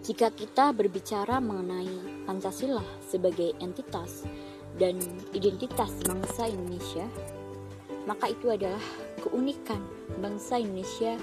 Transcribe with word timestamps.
Jika 0.00 0.32
kita 0.32 0.72
berbicara 0.72 1.44
mengenai 1.44 2.24
Pancasila 2.24 2.80
sebagai 3.04 3.52
entitas 3.60 4.24
dan 4.80 4.96
identitas 5.36 5.92
bangsa 6.08 6.48
Indonesia, 6.48 7.04
maka 8.08 8.32
itu 8.32 8.48
adalah 8.48 8.80
keunikan 9.20 9.84
bangsa 10.16 10.56
Indonesia 10.56 11.20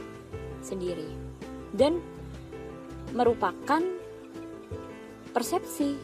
sendiri 0.61 1.09
dan 1.73 1.97
merupakan 3.17 3.81
persepsi 5.33 5.97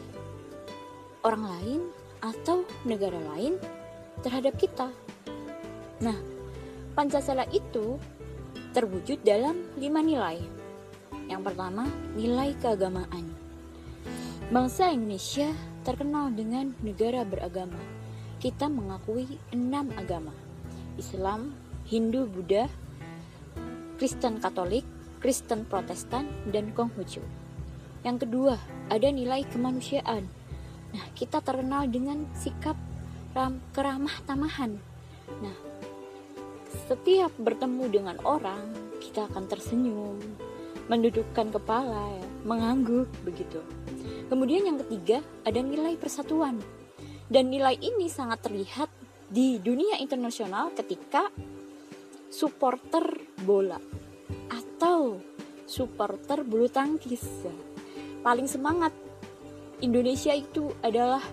orang 1.22 1.44
lain 1.46 1.80
atau 2.26 2.66
negara 2.82 3.22
lain 3.34 3.54
terhadap 4.26 4.58
kita. 4.58 4.90
Nah, 6.02 6.18
Pancasila 6.98 7.46
itu 7.54 8.02
terwujud 8.74 9.22
dalam 9.22 9.62
lima 9.78 10.02
nilai 10.02 10.63
yang 11.28 11.40
pertama, 11.40 11.88
nilai 12.14 12.52
keagamaan. 12.60 13.24
Bangsa 14.52 14.92
Indonesia 14.92 15.48
terkenal 15.84 16.28
dengan 16.32 16.76
negara 16.84 17.24
beragama. 17.24 17.80
Kita 18.40 18.68
mengakui 18.68 19.40
enam 19.56 19.88
agama. 19.96 20.32
Islam, 21.00 21.56
Hindu, 21.88 22.28
Buddha, 22.28 22.68
Kristen 23.96 24.40
Katolik, 24.40 24.84
Kristen 25.24 25.64
Protestan, 25.64 26.28
dan 26.52 26.76
Konghucu. 26.76 27.24
Yang 28.04 28.28
kedua, 28.28 28.60
ada 28.92 29.08
nilai 29.08 29.48
kemanusiaan. 29.48 30.28
Nah, 30.92 31.04
kita 31.16 31.40
terkenal 31.40 31.88
dengan 31.88 32.28
sikap 32.36 32.76
ram, 33.32 33.64
keramah 33.72 34.14
tamahan. 34.28 34.76
Nah, 35.40 35.56
setiap 36.84 37.32
bertemu 37.40 37.84
dengan 37.88 38.16
orang, 38.28 38.60
kita 39.00 39.24
akan 39.32 39.48
tersenyum, 39.48 40.20
mendudukkan 40.88 41.48
kepala, 41.54 42.12
ya, 42.12 42.26
mengangguk 42.44 43.08
begitu. 43.24 43.60
Kemudian 44.28 44.68
yang 44.68 44.78
ketiga 44.84 45.24
ada 45.44 45.60
nilai 45.60 45.96
persatuan. 45.96 46.60
Dan 47.24 47.48
nilai 47.48 47.80
ini 47.80 48.12
sangat 48.12 48.44
terlihat 48.44 48.92
di 49.32 49.56
dunia 49.56 49.96
internasional 49.96 50.76
ketika 50.76 51.32
supporter 52.28 53.16
bola 53.40 53.80
atau 54.52 55.16
supporter 55.64 56.44
bulu 56.44 56.68
tangkis. 56.68 57.24
Paling 58.20 58.44
semangat 58.44 58.92
Indonesia 59.80 60.36
itu 60.36 60.68
adalah 60.84 61.24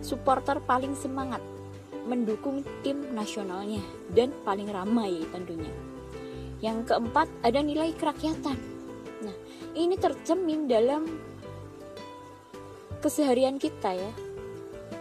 supporter 0.00 0.60
paling 0.64 0.96
semangat 0.96 1.44
mendukung 2.08 2.64
tim 2.80 3.12
nasionalnya 3.12 3.82
dan 4.14 4.32
paling 4.46 4.72
ramai 4.72 5.20
tentunya. 5.34 5.72
Yang 6.64 6.94
keempat 6.94 7.28
ada 7.44 7.60
nilai 7.60 7.92
kerakyatan 7.92 8.75
ini 9.76 9.94
tercermin 10.00 10.64
dalam 10.64 11.04
keseharian 13.04 13.60
kita 13.60 13.92
ya. 13.92 14.12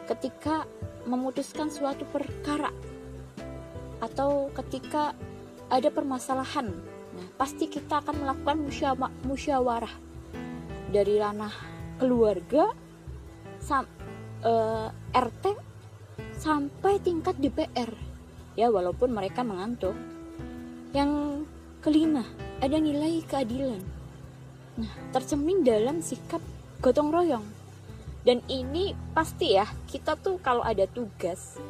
Ketika 0.06 0.68
memutuskan 1.10 1.72
suatu 1.72 2.06
perkara 2.10 2.70
atau 4.04 4.52
ketika 4.54 5.16
ada 5.72 5.90
permasalahan 5.90 6.70
nah 7.16 7.28
pasti 7.40 7.72
kita 7.72 8.04
akan 8.04 8.28
melakukan 8.28 8.58
musyawarah. 9.24 9.94
Dari 10.92 11.16
ranah 11.20 11.52
keluarga 12.00 12.72
sam, 13.60 13.88
e, 14.44 14.52
eh, 14.52 14.88
RT 15.16 15.46
sampai 16.36 17.00
tingkat 17.00 17.40
DPR 17.40 17.92
ya 18.60 18.68
walaupun 18.68 19.16
mereka 19.16 19.44
mengantuk. 19.48 19.96
Yang 20.92 21.44
kelima 21.84 22.24
ada 22.60 22.78
nilai 22.80 23.24
keadilan. 23.28 23.80
Nah, 23.80 24.05
tercermin 25.12 25.64
dalam 25.64 26.04
sikap 26.04 26.44
gotong 26.84 27.10
royong. 27.12 27.46
Dan 28.26 28.42
ini 28.50 28.98
pasti 29.14 29.54
ya, 29.54 29.70
kita 29.86 30.18
tuh 30.18 30.42
kalau 30.42 30.66
ada 30.66 30.90
tugas 30.90 31.62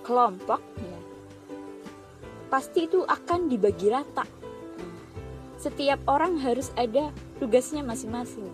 kelompok 0.00 0.64
ya, 0.80 0.98
pasti 2.48 2.88
itu 2.88 3.04
akan 3.04 3.52
dibagi 3.52 3.92
rata. 3.92 4.24
Nah, 4.80 4.96
setiap 5.60 6.00
orang 6.08 6.40
harus 6.40 6.72
ada 6.74 7.12
tugasnya 7.36 7.84
masing-masing. 7.84 8.48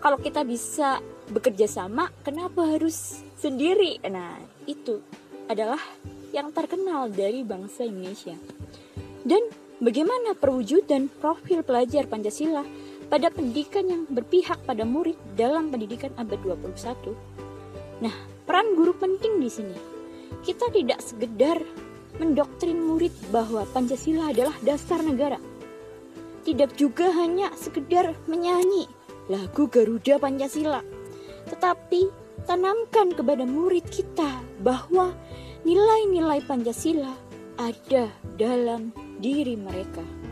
Kalau 0.00 0.16
kita 0.20 0.40
bisa 0.44 1.04
bekerja 1.28 1.68
sama, 1.68 2.08
kenapa 2.24 2.64
harus 2.64 3.20
sendiri? 3.36 4.00
Nah, 4.08 4.36
itu 4.64 5.00
adalah 5.48 5.80
yang 6.32 6.48
terkenal 6.52 7.12
dari 7.12 7.44
bangsa 7.44 7.84
Indonesia. 7.84 8.36
Dan 9.24 9.40
bagaimana 9.80 10.32
perwujudan 10.36 11.08
profil 11.08 11.64
pelajar 11.64 12.08
Pancasila 12.08 12.64
pada 13.08 13.28
pendidikan 13.28 13.84
yang 13.86 14.02
berpihak 14.08 14.60
pada 14.64 14.82
murid 14.82 15.16
dalam 15.36 15.68
pendidikan 15.68 16.10
abad 16.16 16.40
21. 16.40 17.14
Nah, 18.02 18.14
peran 18.44 18.76
guru 18.76 18.92
penting 18.96 19.40
di 19.40 19.50
sini. 19.50 19.76
Kita 20.44 20.68
tidak 20.72 21.00
sekedar 21.00 21.62
mendoktrin 22.18 22.78
murid 22.78 23.12
bahwa 23.34 23.66
Pancasila 23.70 24.30
adalah 24.30 24.54
dasar 24.62 25.02
negara. 25.02 25.38
Tidak 26.44 26.76
juga 26.76 27.08
hanya 27.16 27.48
sekedar 27.56 28.12
menyanyi 28.28 28.84
lagu 29.32 29.64
Garuda 29.72 30.20
Pancasila, 30.20 30.84
tetapi 31.48 32.12
tanamkan 32.44 33.16
kepada 33.16 33.48
murid 33.48 33.88
kita 33.88 34.44
bahwa 34.60 35.16
nilai-nilai 35.64 36.44
Pancasila 36.44 37.16
ada 37.56 38.12
dalam 38.36 38.92
diri 39.16 39.56
mereka. 39.56 40.23